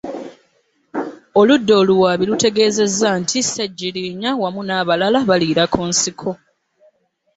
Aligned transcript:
Oludda 1.39 1.73
oluwaabi 1.81 2.23
lutegeezezza 2.29 3.07
nti 3.21 3.39
Ssegirinya 3.45 4.31
wamu 4.41 4.61
n'abalala 4.63 5.19
baliira 5.29 5.63
ku 5.73 5.81
nsiko. 5.89 6.31